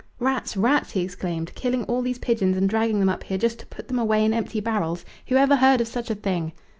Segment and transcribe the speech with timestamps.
[0.17, 3.67] "Rats rats!" he exclaimed, "killing all these pigeons and dragging them up here just to
[3.67, 6.53] put them away in empty barrels who ever heard of such a thing!"